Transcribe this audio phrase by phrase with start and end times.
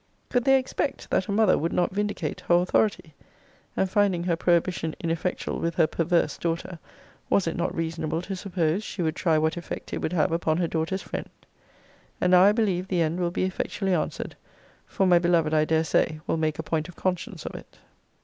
[0.29, 3.13] Could they expect, that a mother would not vindicate her authority?
[3.77, 6.79] and finding her prohibition ineffectual with her perverse daughter,
[7.29, 10.57] was it not reasonable to suppose she would try what effect it would have upon
[10.57, 11.29] her daughter's friend?
[12.19, 14.35] And now I believe the end will be effectually answered:
[14.87, 17.77] for my beloved, I dare say, will make a point of conscience of it.